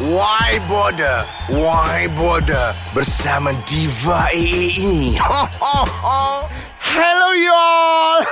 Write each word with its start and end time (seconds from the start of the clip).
Why 0.00 0.56
Border? 0.66 1.28
Why 1.52 2.08
Border? 2.16 2.72
Bersama 2.96 3.52
Diva 3.68 4.32
AA 4.32 4.80
ini. 4.80 5.12
Ho, 5.20 5.44
ho, 5.60 5.84
ho. 5.84 6.48
Hello 6.80 7.36
y'all. 7.36 8.24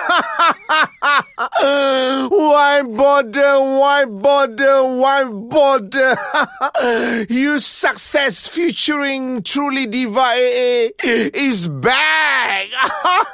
why 2.33 2.81
bother? 2.81 3.61
Why 3.61 4.09
bother? 4.09 4.97
Why 4.97 5.29
bother? 5.29 6.17
you 7.29 7.61
success 7.61 8.49
featuring 8.49 9.43
Truly 9.43 9.85
Diva 9.85 10.33
AA 10.41 10.97
is 11.05 11.69
back. 11.69 12.38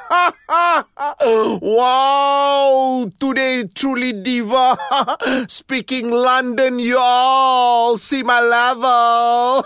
wow, 1.61 3.09
today 3.19 3.65
Truly 3.73 4.13
Diva 4.13 4.77
speaking 5.49 6.11
London 6.11 6.77
y'all. 6.79 7.97
See 7.97 8.21
my 8.21 8.41
level. 8.41 9.65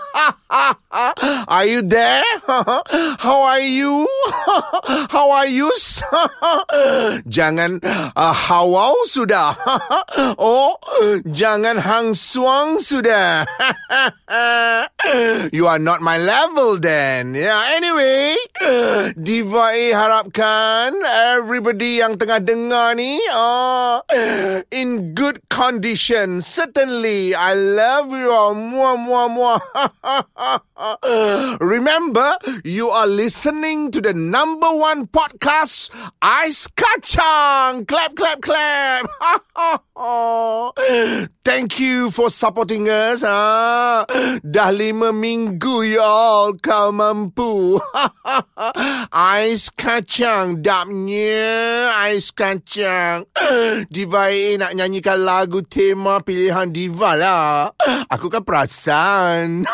are 1.48 1.66
you 1.66 1.82
there? 1.82 2.24
How 3.20 3.42
are 3.42 3.60
you? 3.60 4.08
How 5.12 5.30
are 5.30 5.46
you? 5.46 5.70
jangan 7.28 7.78
uh, 7.84 8.34
hawau 8.34 8.96
sudah. 9.06 9.54
oh, 10.40 10.74
jangan 11.28 11.78
hang 11.78 12.16
suang 12.16 12.80
sudah. 12.80 13.44
you 15.52 15.68
are 15.68 15.78
not 15.78 16.00
my 16.00 16.16
level 16.18 16.80
then. 16.80 17.36
Yeah, 17.36 17.62
anyway, 17.76 18.34
Diva 19.14 19.70
A 19.76 19.84
everybody 20.38 21.98
yang 21.98 22.14
tengah 22.14 22.38
dengar 22.38 22.94
ni 22.94 23.18
uh, 23.34 23.98
in 24.70 25.10
good 25.14 25.42
condition. 25.50 26.38
Certainly, 26.38 27.34
I 27.34 27.54
love 27.58 28.14
you 28.14 28.30
all. 28.30 28.54
Muah, 28.54 28.94
muah, 28.94 29.26
muah. 29.26 29.60
Remember, 31.60 32.38
you 32.62 32.90
are 32.90 33.06
listening 33.10 33.90
to 33.90 34.00
the 34.00 34.14
number 34.14 34.70
one 34.70 35.10
podcast, 35.10 35.90
Ice 36.22 36.70
Kacang. 36.78 37.86
Clap, 37.86 38.14
clap, 38.14 38.40
clap. 38.40 39.10
Thank 41.44 41.76
you 41.76 42.08
for 42.08 42.32
supporting 42.32 42.88
us. 42.88 43.20
Ah, 43.20 44.08
dah 44.40 44.72
lima 44.72 45.12
minggu, 45.12 45.84
y'all. 45.84 46.56
Kau 46.56 46.88
mampu. 46.88 47.76
Ais 49.12 49.68
kacang. 49.76 50.64
Dapnya 50.64 51.92
ais 52.00 52.32
kacang. 52.32 53.28
Diva 53.92 54.32
A 54.32 54.56
nak 54.56 54.72
nyanyikan 54.72 55.20
lagu 55.20 55.60
tema 55.68 56.24
pilihan 56.24 56.72
Diva 56.72 57.12
lah. 57.18 57.68
Aku 58.08 58.32
kan 58.32 58.40
perasan. 58.40 59.68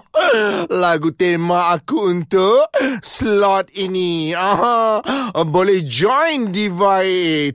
lagu 0.84 1.12
tema 1.12 1.76
aku 1.76 2.16
untuk 2.16 2.72
slot 3.04 3.76
ini. 3.76 4.32
Aha. 4.32 5.04
Boleh 5.44 5.84
join 5.84 6.48
Diva. 6.48 7.04
3, 7.04 7.52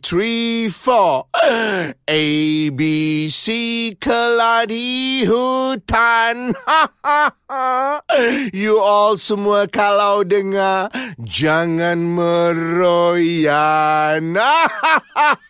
4. 0.69 2.10
A, 2.11 2.67
B, 2.75 3.31
C, 3.31 3.95
keladi 3.95 5.23
hutan. 5.23 6.51
you 8.51 8.83
all 8.83 9.15
semua 9.15 9.63
kalau 9.71 10.27
dengar, 10.27 10.91
jangan 11.23 12.03
meroyan. 12.03 13.55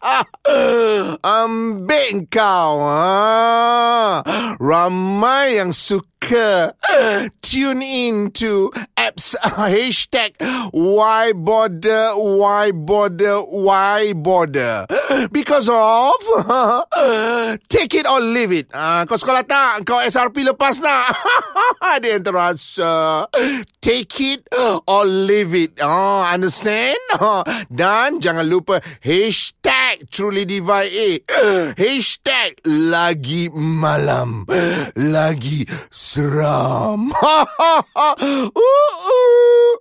Ambil 1.26 2.30
kau. 2.30 2.86
Ha? 2.86 4.22
Ramai 4.62 5.58
yang 5.58 5.74
suka 5.74 6.78
tune 7.42 7.82
in 7.82 8.30
to 8.38 8.70
apps 9.12 9.36
hashtag 9.44 10.40
why 10.72 11.36
bother 11.36 12.16
why 12.16 12.72
bother 12.72 13.44
why 13.44 14.16
bother 14.16 14.88
because 15.36 15.68
of 15.68 16.16
take 17.68 17.94
it 17.94 18.08
or 18.08 18.24
leave 18.24 18.56
it. 18.56 18.68
Uh, 18.72 19.04
kau 19.04 19.20
sekolah 19.20 19.44
tak? 19.44 19.84
Kau 19.84 20.00
SRP 20.00 20.48
lepas 20.48 20.80
tak? 20.80 21.12
Ada 21.94 22.08
yang 22.16 22.24
terasa. 22.24 23.28
Take 23.84 24.16
it 24.24 24.48
or 24.88 25.04
leave 25.04 25.52
it. 25.58 25.82
Oh, 25.84 26.24
understand? 26.24 27.00
Dan 27.68 28.24
jangan 28.24 28.48
lupa 28.48 28.80
hashtag 29.04 30.08
truly 30.08 30.48
diva 30.48 30.88
A. 30.88 31.10
Hashtag 31.82 32.64
lagi 32.64 33.52
malam. 33.52 34.48
Lagi 34.96 35.68
seram. 35.92 37.12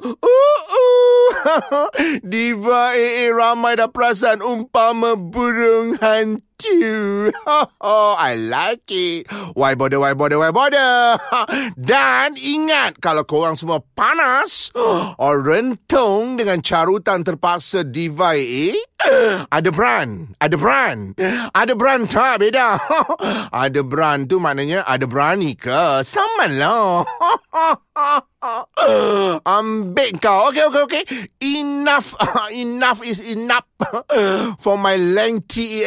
Diva 2.30 2.96
AA 2.96 3.28
ramai 3.32 3.76
dah 3.76 3.88
perasan 3.92 4.40
umpama 4.40 5.16
burung 5.16 5.96
hantu. 6.00 6.49
I 8.20 8.32
like 8.36 8.88
it. 8.90 9.26
Why 9.56 9.74
bother, 9.74 10.00
why 10.00 10.14
bother, 10.14 10.38
why 10.38 10.50
bother? 10.52 11.18
Dan 11.76 12.36
ingat 12.36 13.00
kalau 13.00 13.24
korang 13.24 13.56
semua 13.56 13.80
panas 13.94 14.70
or 15.24 15.40
rentung 15.40 16.36
dengan 16.36 16.60
carutan 16.60 17.24
terpaksa 17.24 17.84
Diva 17.84 18.36
AA, 18.36 18.76
ada 19.48 19.70
brand, 19.72 20.36
ada 20.38 20.56
brand. 20.60 21.16
Ada 21.56 21.72
brand 21.72 22.04
tak 22.04 22.44
beda. 22.44 22.76
ada 23.64 23.80
brand 23.80 24.28
tu 24.28 24.36
maknanya 24.36 24.84
ada 24.84 25.08
berani 25.08 25.56
ke? 25.56 26.04
Sama 26.04 26.46
lah. 26.52 27.08
Ambil 29.44 30.16
kau. 30.20 30.48
Okay, 30.52 30.64
okay, 30.68 30.82
okay. 30.84 31.04
Enough. 31.40 32.16
enough 32.52 33.00
is 33.04 33.20
enough 33.20 33.66
for 34.60 34.76
my 34.80 34.96
lengthy, 34.96 35.84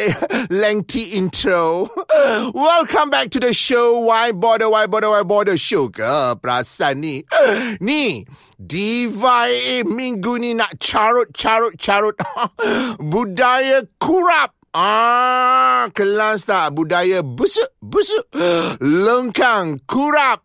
lengthy 0.64 1.12
intro. 1.12 1.90
Welcome 2.54 3.10
back 3.10 3.28
to 3.30 3.38
the 3.38 3.52
show. 3.52 3.98
Why 3.98 4.32
bother, 4.32 4.70
why 4.70 4.86
bother, 4.86 5.10
why 5.10 5.22
bother? 5.22 5.56
Ke 5.92 6.40
perasan 6.40 7.04
ni? 7.04 7.24
Ni, 7.84 8.24
Diva 8.56 9.44
A 9.44 9.84
minggu 9.84 10.40
ni 10.40 10.54
nak 10.54 10.80
carut, 10.80 11.34
carut, 11.36 11.76
carut. 11.76 12.16
Budaya 13.12 13.86
kurap. 14.00 14.56
Ah, 14.74 15.86
kelas 15.94 16.50
tak 16.50 16.74
budaya 16.74 17.22
busuk, 17.22 17.70
busuk. 17.78 18.26
Lengkang, 18.82 19.78
kurap. 19.86 20.42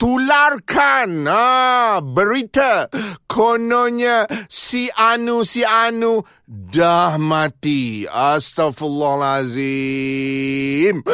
Tularkan 0.00 1.28
ah, 1.28 2.00
berita 2.00 2.88
kononnya 3.28 4.24
si 4.48 4.88
Anu 4.88 5.44
si 5.44 5.60
Anu 5.60 6.24
dah 6.48 7.20
mati. 7.20 8.08
Astaghfirullahalazim. 8.08 11.04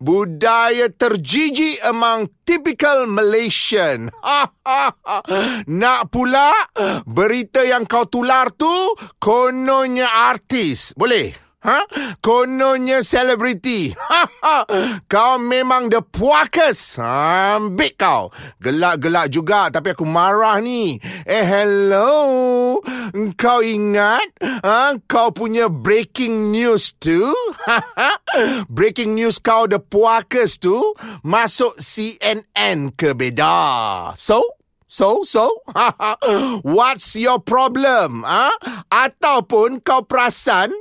Budaya 0.00 0.88
terjijik 0.88 1.84
among 1.84 2.32
typical 2.48 3.04
Malaysian. 3.10 4.08
Nak 5.82 6.00
pula 6.08 6.64
berita 7.04 7.60
yang 7.60 7.84
kau 7.84 8.08
tular 8.08 8.48
tu 8.56 8.72
kononnya 9.20 10.08
artis. 10.32 10.96
Boleh? 10.96 11.49
Ha? 11.60 11.84
Kononnya 12.24 13.04
selebriti. 13.04 13.92
Ha, 13.92 14.22
ha. 14.24 14.56
Kau 15.04 15.36
memang 15.36 15.92
the 15.92 16.00
puakas. 16.00 16.96
Ambil 16.96 17.92
kau. 18.00 18.32
Gelak-gelak 18.64 19.28
juga 19.28 19.68
tapi 19.68 19.92
aku 19.92 20.08
marah 20.08 20.56
ni. 20.64 20.96
Eh 21.28 21.44
hello. 21.44 22.80
Kau 23.36 23.60
ingat 23.60 24.40
ha? 24.40 24.96
kau 25.04 25.36
punya 25.36 25.68
breaking 25.68 26.48
news 26.48 26.96
tu? 26.96 27.28
breaking 28.72 29.12
news 29.12 29.36
kau 29.36 29.68
the 29.68 29.76
puakas 29.76 30.56
tu 30.56 30.96
masuk 31.20 31.76
CNN 31.76 32.96
ke 32.96 33.12
beda. 33.12 34.16
So, 34.16 34.59
So, 34.90 35.22
so, 35.22 35.62
what's 36.66 37.14
your 37.14 37.38
problem? 37.38 38.26
Ha? 38.26 38.50
Ataupun 38.90 39.86
kau 39.86 40.02
perasan 40.02 40.74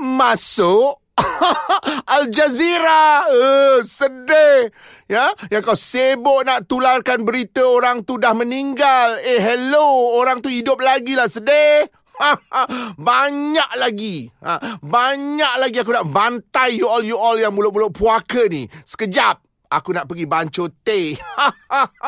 masuk 0.00 0.96
Al 2.16 2.32
Jazeera. 2.32 3.28
Uh, 3.28 3.84
sedih. 3.84 4.72
Ya, 5.12 5.36
yang 5.52 5.60
kau 5.60 5.76
sibuk 5.76 6.40
nak 6.48 6.72
tularkan 6.72 7.20
berita 7.20 7.60
orang 7.60 8.00
tu 8.08 8.16
dah 8.16 8.32
meninggal. 8.32 9.20
Eh, 9.20 9.36
hello, 9.36 10.16
orang 10.16 10.40
tu 10.40 10.48
hidup 10.48 10.80
lagi 10.80 11.12
lah. 11.12 11.28
Sedih. 11.28 11.84
banyak 13.12 13.70
lagi. 13.76 14.28
Ha, 14.40 14.80
banyak 14.80 15.54
lagi 15.60 15.76
aku 15.84 15.92
nak 15.92 16.08
bantai 16.08 16.80
you 16.80 16.88
all, 16.88 17.04
you 17.04 17.20
all 17.20 17.36
yang 17.36 17.52
mulut-mulut 17.52 17.92
puaka 17.92 18.48
ni. 18.48 18.64
Sekejap. 18.88 19.49
Aku 19.70 19.94
nak 19.94 20.10
pergi 20.10 20.26
banco 20.26 20.66
teh. 20.82 21.14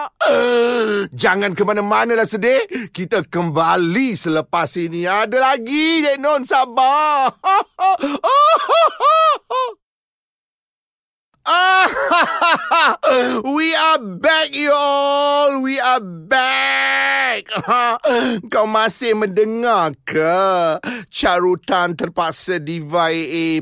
Jangan 1.23 1.55
ke 1.55 1.62
mana-mana 1.62 2.19
lah 2.19 2.26
sedih. 2.26 2.91
Kita 2.91 3.23
kembali 3.23 4.19
selepas 4.19 4.67
ini. 4.82 5.06
Ada 5.06 5.38
lagi, 5.38 6.03
Dek 6.03 6.19
Non. 6.19 6.43
Sabar. 6.43 7.38
We 13.47 13.79
are 13.79 14.03
back, 14.19 14.50
y'all. 14.59 15.62
We 15.62 15.79
are 15.79 16.03
back. 16.03 17.47
Kau 18.53 18.67
masih 18.67 19.14
mendengar 19.14 19.94
ke 20.03 20.35
carutan 21.14 21.94
terpaksa 21.94 22.59
di 22.59 22.82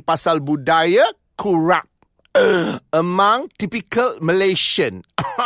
pasal 0.00 0.40
budaya 0.40 1.04
kurap? 1.36 1.89
Among 3.00 3.50
typical 3.58 4.22
Malaysian 4.22 5.02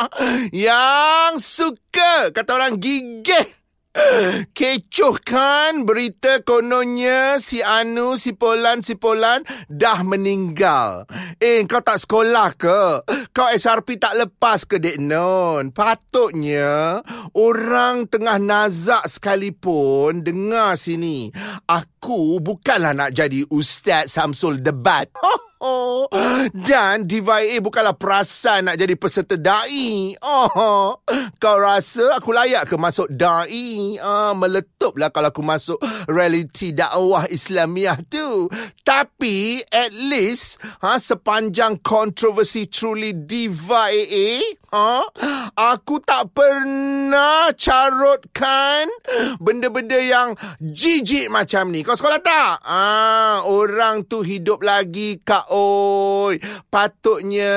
Yang 0.53 1.35
suka 1.41 2.29
Kata 2.29 2.61
orang 2.61 2.77
gigih 2.77 3.65
Kecoh 4.59 5.23
kan 5.23 5.87
berita 5.87 6.43
kononnya 6.43 7.39
si 7.39 7.63
Anu, 7.63 8.19
si 8.19 8.35
Polan, 8.35 8.83
si 8.83 8.99
Polan 8.99 9.47
dah 9.71 10.03
meninggal. 10.03 11.07
Eh, 11.39 11.63
kau 11.71 11.79
tak 11.79 12.03
sekolah 12.03 12.59
ke? 12.59 13.07
Kau 13.31 13.49
SRP 13.55 14.03
tak 14.03 14.19
lepas 14.19 14.67
ke, 14.67 14.83
Dek 14.83 14.99
Non? 14.99 15.71
Patutnya 15.71 16.99
orang 17.39 18.11
tengah 18.11 18.43
nazak 18.43 19.07
sekalipun 19.07 20.27
dengar 20.27 20.75
sini. 20.75 21.31
Aku 21.71 22.43
bukanlah 22.43 22.99
nak 22.99 23.15
jadi 23.15 23.47
Ustaz 23.47 24.11
Samsul 24.11 24.59
Debat. 24.59 25.07
Oh, 25.65 26.05
dan 26.69 27.09
Diva 27.09 27.41
A 27.41 27.57
bukanlah 27.57 27.97
perasan 27.97 28.69
nak 28.69 28.77
jadi 28.77 29.01
peserta 29.01 29.41
da'i. 29.41 30.13
Oh, 30.21 31.01
kau 31.41 31.57
rasa 31.57 32.21
aku 32.21 32.37
layak 32.37 32.69
ke 32.69 32.77
masuk 32.77 33.09
da'i? 33.09 33.97
Ah, 33.97 34.37
meletuplah 34.37 35.09
kalau 35.09 35.33
aku 35.33 35.41
masuk 35.41 35.81
reality 36.05 36.77
dakwah 36.77 37.25
Islamiah 37.33 37.97
tu. 38.05 38.53
Tapi 38.85 39.65
at 39.73 39.97
least 39.97 40.61
ha, 40.85 41.01
sepanjang 41.01 41.81
kontroversi 41.81 42.69
truly 42.69 43.17
Diva 43.17 43.89
AA, 43.89 44.45
ha, 44.75 45.07
aku 45.55 46.03
tak 46.03 46.35
pernah 46.35 47.55
carutkan 47.55 48.91
benda-benda 49.39 50.03
yang 50.03 50.35
jijik 50.59 51.31
macam 51.31 51.71
ni. 51.71 51.87
Kau 51.87 51.95
sekolah 51.95 52.19
tak? 52.19 52.59
Ah, 52.67 53.47
orang 53.47 54.03
tu 54.11 54.27
hidup 54.27 54.67
lagi 54.67 55.23
kak 55.23 55.47
oi. 55.55 56.43
Patutnya 56.67 57.55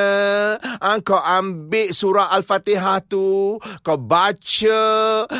ha, 0.62 1.02
kau 1.02 1.18
ambil 1.18 1.90
surah 1.90 2.30
Al-Fatihah 2.38 3.02
tu, 3.10 3.58
kau 3.81 3.98
baca, 3.98 4.81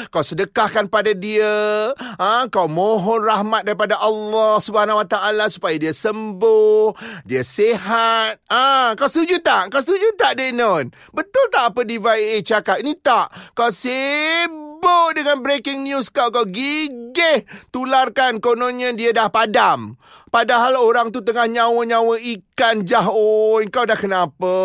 kau 0.10 0.24
sedekahkan 0.26 0.90
pada 0.90 1.14
dia, 1.14 1.94
ha, 1.94 2.50
kau 2.50 2.66
mohon 2.66 3.22
rahmat 3.22 3.68
daripada 3.68 4.02
Allah 4.02 4.58
Subhanahu 4.58 4.98
Wa 5.04 5.08
Taala 5.08 5.46
supaya 5.52 5.78
dia 5.78 5.94
sembuh, 5.94 6.96
dia 7.28 7.46
sihat. 7.46 8.42
Ah, 8.50 8.98
kau 8.98 9.06
setuju 9.06 9.44
tak? 9.44 9.70
Kau 9.70 9.84
setuju 9.84 10.18
tak 10.18 10.42
Denon? 10.42 10.90
Betul 11.14 11.46
tak 11.54 11.67
apa 11.68 11.84
Diva 11.84 12.16
cakap? 12.44 12.80
Ini 12.80 12.94
tak. 13.04 13.32
Kau 13.52 13.72
sibuk 13.72 15.10
dengan 15.16 15.44
breaking 15.44 15.84
news 15.84 16.08
kau. 16.08 16.32
Kau 16.32 16.48
gigih 16.48 17.44
tularkan 17.70 18.40
kononnya 18.40 18.96
dia 18.96 19.12
dah 19.12 19.28
padam. 19.28 20.00
Padahal 20.28 20.76
orang 20.76 21.08
tu 21.10 21.24
tengah 21.24 21.48
nyawa-nyawa 21.48 22.20
ikan 22.20 22.84
jah. 22.84 23.08
Oh, 23.08 23.64
kau 23.72 23.88
dah 23.88 23.96
kenapa? 23.96 24.56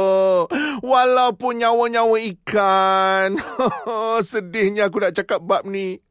Walaupun 0.83 1.63
nyawa-nyawa 1.63 2.19
ikan. 2.35 3.39
Sedihnya 4.31 4.91
aku 4.91 4.99
nak 4.99 5.15
cakap 5.15 5.39
bab 5.43 5.63
ni. 5.65 6.03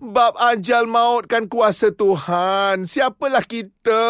Bab 0.00 0.34
ajal 0.40 0.88
maut 0.88 1.28
kan 1.28 1.46
kuasa 1.50 1.92
Tuhan. 1.92 2.88
Siapalah 2.88 3.44
kita? 3.44 4.04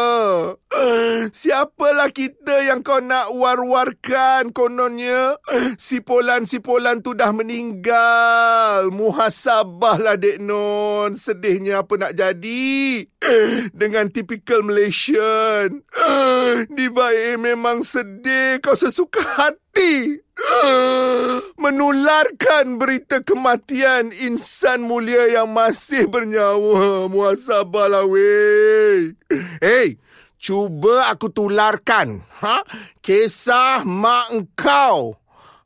Siapalah 1.34 2.14
kita 2.14 2.62
yang 2.62 2.86
kau 2.86 3.02
nak 3.02 3.34
war-warkan 3.34 4.54
kononnya? 4.54 5.36
Si 5.76 6.00
Polan-si 6.00 6.62
Polan 6.62 7.02
tu 7.02 7.18
dah 7.18 7.34
meninggal. 7.34 8.94
Muhasabahlah 8.94 10.16
Dek 10.16 10.38
Non. 10.38 11.12
Sedihnya 11.18 11.82
apa 11.82 11.98
nak 11.98 12.12
jadi? 12.14 13.02
Dengan 13.74 14.08
tipikal 14.14 14.57
Malaysian. 14.64 15.82
Diva 16.72 17.08
A 17.12 17.34
memang 17.38 17.82
sedih. 17.86 18.58
Kau 18.62 18.74
sesuka 18.74 19.22
hati. 19.22 20.18
Menularkan 21.58 22.78
berita 22.78 23.22
kematian 23.26 24.14
insan 24.14 24.86
mulia 24.86 25.26
yang 25.28 25.50
masih 25.50 26.06
bernyawa. 26.06 27.10
Muhasabahlah 27.10 28.06
weh. 28.06 29.14
Hey, 29.58 29.98
cuba 30.38 31.10
aku 31.10 31.30
tularkan. 31.34 32.22
Ha? 32.38 32.62
Kisah 33.02 33.82
mak 33.82 34.30
engkau. 34.30 35.18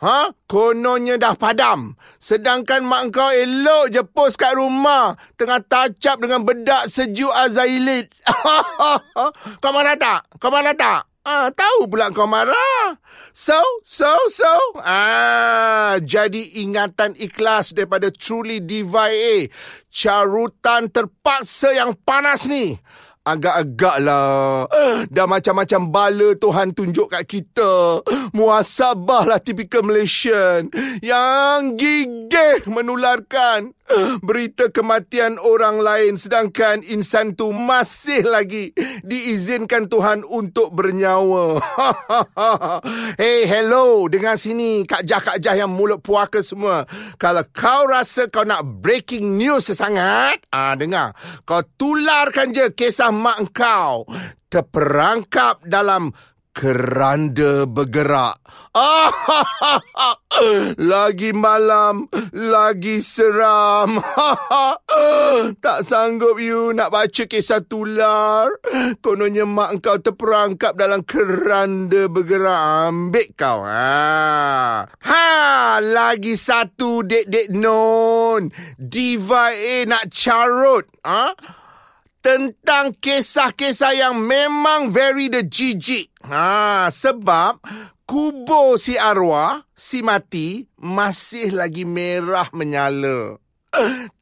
Ha? 0.03 0.35
Kononnya 0.51 1.15
dah 1.15 1.39
padam. 1.39 1.95
Sedangkan 2.19 2.83
mak 2.83 3.15
kau 3.15 3.31
elok 3.31 3.95
je 3.95 4.03
post 4.03 4.35
kat 4.35 4.59
rumah. 4.59 5.15
Tengah 5.39 5.63
tacap 5.63 6.19
dengan 6.19 6.43
bedak 6.43 6.91
sejuk 6.91 7.31
azailit. 7.31 8.11
kau 9.63 9.71
marah 9.71 9.95
tak? 9.95 10.27
Kau 10.43 10.51
marah 10.51 10.75
tak? 10.75 11.07
Ah, 11.23 11.55
tahu 11.55 11.87
pula 11.87 12.11
kau 12.11 12.27
marah. 12.27 12.99
So, 13.31 13.63
so, 13.87 14.11
so. 14.27 14.51
Ah, 14.83 16.03
jadi 16.03 16.59
ingatan 16.67 17.15
ikhlas 17.15 17.71
daripada 17.71 18.11
Truly 18.11 18.59
DVA. 18.59 19.47
Carutan 19.87 20.91
terpaksa 20.91 21.79
yang 21.79 21.95
panas 22.03 22.51
ni. 22.51 22.75
Agak-agak 23.23 23.97
lah. 24.03 24.67
Dah 25.07 25.27
macam-macam 25.31 25.81
bala 25.95 26.29
Tuhan 26.35 26.75
tunjuk 26.75 27.07
kat 27.15 27.23
kita. 27.31 28.03
Muasabah 28.35 29.31
lah 29.31 29.39
tipikal 29.39 29.87
Malaysian. 29.87 30.67
Yang 30.99 31.79
gigih 31.79 32.67
menularkan 32.67 33.79
berita 34.21 34.69
kematian 34.71 35.37
orang 35.41 35.81
lain. 35.81 36.15
Sedangkan 36.21 36.85
insan 36.87 37.35
tu 37.37 37.51
masih 37.51 38.25
lagi 38.27 38.73
diizinkan 39.03 39.89
Tuhan 39.89 40.25
untuk 40.27 40.75
bernyawa. 40.75 41.61
hey, 43.23 43.49
hello. 43.49 44.07
Dengar 44.09 44.37
sini. 44.37 44.85
Kak 44.85 45.05
Jah-Kak 45.07 45.39
Jah 45.41 45.57
yang 45.57 45.73
mulut 45.73 46.01
puaka 46.01 46.41
semua. 46.41 46.85
Kalau 47.17 47.45
kau 47.51 47.89
rasa 47.89 48.29
kau 48.29 48.45
nak 48.47 48.65
breaking 48.83 49.37
news 49.39 49.69
sesangat. 49.69 50.43
Ah, 50.53 50.75
dengar. 50.75 51.17
Kau 51.49 51.63
tularkan 51.77 52.53
je 52.53 52.71
kisah 52.73 53.11
mak 53.13 53.55
kau 53.55 54.05
terperangkap 54.53 55.65
dalam 55.65 56.13
keranda 56.53 57.65
bergerak. 57.65 58.37
lagi 60.93 61.31
malam, 61.37 62.09
lagi 62.33 63.05
seram. 63.05 64.01
tak 65.65 65.85
sanggup 65.85 66.41
you 66.41 66.73
nak 66.77 66.93
baca 66.93 67.25
kisah 67.29 67.65
tular. 67.65 68.53
Kononnya 69.01 69.49
mak 69.49 69.81
kau 69.85 70.01
terperangkap 70.01 70.77
dalam 70.77 71.05
keranda 71.05 72.09
bergerak. 72.09 72.89
Ambil 72.89 73.29
kau. 73.37 73.65
Ha, 73.65 74.89
ha 74.89 75.29
lagi 75.81 76.37
satu 76.37 77.05
dek-dek 77.05 77.53
non. 77.53 78.49
Diva 78.77 79.53
A 79.53 79.77
nak 79.89 80.09
carut. 80.13 80.89
Ha? 81.05 81.33
Tentang 82.23 82.95
kisah-kisah 83.03 83.99
yang 83.99 84.17
memang 84.23 84.95
very 84.95 85.27
the 85.27 85.43
jijik. 85.43 86.15
Ha, 86.23 86.87
sebab 86.89 87.59
kubur 88.07 88.79
si 88.79 88.95
arwah, 88.95 89.67
si 89.75 90.07
mati, 90.07 90.63
masih 90.79 91.51
lagi 91.51 91.83
merah 91.83 92.47
menyala. 92.55 93.43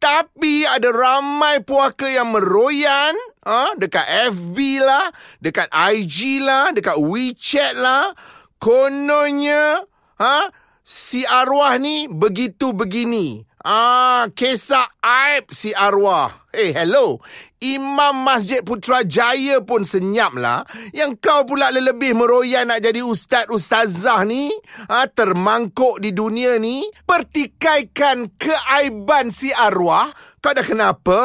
Tapi 0.01 0.63
ada 0.65 0.89
ramai 0.95 1.61
puaka 1.61 2.09
yang 2.09 2.33
meroyan 2.33 3.13
ha, 3.45 3.77
dekat 3.77 4.33
FB 4.33 4.57
lah, 4.81 5.11
dekat 5.43 5.69
IG 5.69 6.41
lah, 6.41 6.73
dekat 6.73 6.97
WeChat 6.97 7.77
lah. 7.77 8.15
Kononnya 8.63 9.85
ha, 10.23 10.49
si 10.87 11.27
arwah 11.27 11.77
ni 11.77 12.07
begitu 12.07 12.73
begini. 12.73 13.50
Ah, 13.61 14.25
kisah 14.33 14.89
aib 15.05 15.53
si 15.53 15.77
arwah. 15.77 16.49
Eh, 16.49 16.73
hey, 16.73 16.83
hello. 16.83 17.21
Imam 17.61 18.25
Masjid 18.25 18.65
Putrajaya 18.65 19.61
pun 19.61 19.85
senyap 19.85 20.33
lah. 20.33 20.65
Yang 20.97 21.21
kau 21.21 21.45
pula 21.45 21.69
lebih 21.69 22.17
meroyan 22.17 22.73
nak 22.73 22.81
jadi 22.81 23.05
ustaz-ustazah 23.05 24.25
ni. 24.25 24.49
Ha, 24.89 25.05
termangkuk 25.13 26.01
di 26.01 26.17
dunia 26.17 26.57
ni. 26.57 26.89
Pertikaikan 27.05 28.33
keaiban 28.41 29.29
si 29.29 29.53
arwah. 29.53 30.09
Kau 30.41 30.57
dah 30.57 30.65
kenapa? 30.65 31.21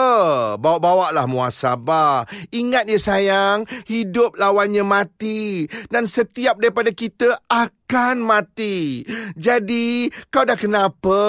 Bawa-bawa 0.60 1.16
lah 1.16 1.28
muasabah. 1.28 2.28
Ingat 2.52 2.92
ya 2.92 3.00
sayang, 3.00 3.64
hidup 3.88 4.36
lawannya 4.36 4.84
mati. 4.84 5.68
Dan 5.88 6.08
setiap 6.08 6.60
daripada 6.60 6.92
kita 6.92 7.40
akan 7.48 8.20
mati. 8.20 9.08
Jadi, 9.36 10.12
kau 10.28 10.44
dah 10.44 10.60
kenapa? 10.60 11.22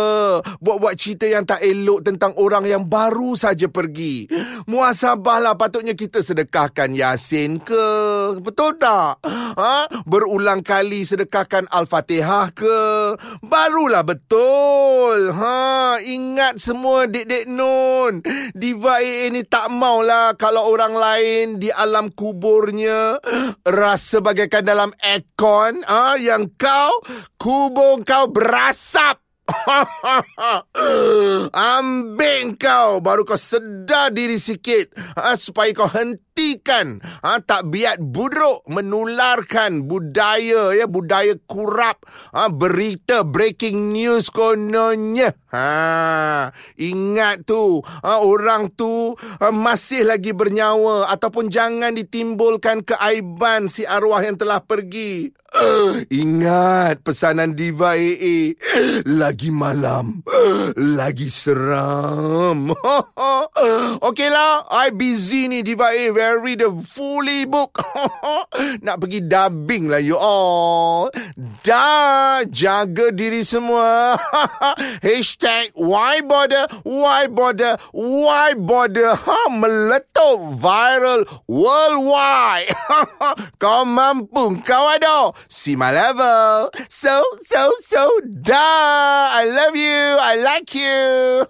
Buat-buat 0.59 0.95
cerita 0.99 1.31
yang 1.31 1.47
tak 1.47 1.63
elok 1.63 2.03
tentang 2.03 2.35
orang 2.41 2.67
yang 2.67 2.83
baru 2.87 3.39
saja 3.39 3.69
pergi. 3.71 4.27
Muasabah 4.67 5.17
sabar-sabarlah 5.17 5.55
patutnya 5.59 5.95
kita 5.99 6.23
sedekahkan 6.23 6.95
Yasin 6.95 7.59
ke? 7.59 7.87
Betul 8.39 8.79
tak? 8.79 9.19
Ha? 9.27 9.89
Berulang 10.07 10.63
kali 10.63 11.03
sedekahkan 11.03 11.67
Al-Fatihah 11.67 12.55
ke? 12.55 12.79
Barulah 13.43 14.07
betul. 14.07 15.35
Ha, 15.35 15.99
ingat 15.99 16.63
semua 16.63 17.11
Dek-Dek 17.11 17.49
Nun. 17.77 18.23
Diva 18.55 19.03
AA 19.03 19.35
ni 19.35 19.43
tak 19.43 19.67
maulah 19.67 20.39
kalau 20.39 20.71
orang 20.71 20.95
lain 20.95 21.47
di 21.59 21.75
alam 21.75 22.15
kuburnya 22.15 23.19
rasa 23.67 24.23
bagaikan 24.23 24.63
dalam 24.63 24.91
aircon 25.03 25.83
ha, 25.83 26.15
yang 26.15 26.55
kau 26.55 27.03
kubur 27.35 28.07
kau 28.07 28.31
berasap. 28.31 29.19
Ambil 31.75 32.59
kau 32.59 32.99
baru 33.03 33.23
kau 33.27 33.39
sedar 33.39 34.15
diri 34.15 34.39
sikit 34.39 34.95
ha, 35.19 35.35
supaya 35.35 35.75
kau 35.75 35.91
hentikan 36.37 37.01
ha, 37.25 37.41
tak 37.41 37.73
biat 37.73 37.97
buruk 37.97 38.61
menularkan 38.69 39.89
budaya 39.89 40.77
ya 40.77 40.85
budaya 40.85 41.33
kurap 41.49 42.05
ha, 42.37 42.53
berita 42.53 43.25
breaking 43.25 43.97
news 43.97 44.29
kononnya 44.29 45.33
ha 45.49 46.53
ingat 46.77 47.49
tu 47.49 47.81
ha, 47.81 48.21
orang 48.21 48.69
tu 48.77 49.17
ha, 49.17 49.49
masih 49.49 50.05
lagi 50.05 50.37
bernyawa 50.37 51.09
ataupun 51.09 51.49
jangan 51.49 51.97
ditimbulkan 51.97 52.85
keaiban 52.85 53.73
si 53.73 53.89
arwah 53.89 54.21
yang 54.21 54.37
telah 54.37 54.61
pergi 54.61 55.33
Uh, 55.57 56.05
ingat 56.13 57.01
pesanan 57.01 57.57
Diva 57.57 57.97
AA. 57.97 58.61
Lagi 59.09 59.49
malam. 59.49 60.21
Lagi 60.77 61.33
seram. 61.33 62.77
Okeylah. 64.11 64.69
I 64.69 64.93
busy 64.93 65.49
ni 65.49 65.65
Diva 65.65 65.97
AA. 65.97 66.26
Very 66.27 66.59
the 66.59 66.75
fully 66.83 67.47
book. 67.47 67.79
Nak 68.85 68.99
pergi 68.99 69.31
dubbing 69.31 69.87
lah 69.87 70.03
you 70.03 70.19
all. 70.19 71.07
Dah. 71.63 72.43
Jaga 72.51 73.15
diri 73.15 73.47
semua. 73.47 74.19
Hashtag 75.07 75.71
why 75.79 76.27
bother? 76.27 76.67
Why 76.83 77.31
bother? 77.31 77.79
Why 77.95 78.59
bother? 78.59 79.15
Ha, 79.27 79.51
meletup 79.51 80.59
viral 80.59 81.27
worldwide. 81.47 82.75
kau 83.63 83.87
mampu. 83.87 84.59
Kau 84.67 84.85
ada 84.91 85.31
see 85.47 85.79
my 85.79 85.95
level. 85.95 86.75
So, 86.91 87.23
so, 87.47 87.71
so, 87.87 88.03
duh. 88.23 89.31
I 89.31 89.47
love 89.47 89.79
you. 89.79 90.19
I 90.19 90.35
like 90.43 90.75
you. 90.75 91.47